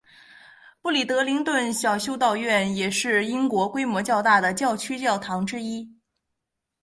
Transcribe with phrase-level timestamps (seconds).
[0.81, 5.95] 布里德灵顿小修道院也是英国规模较大的教区教堂之一。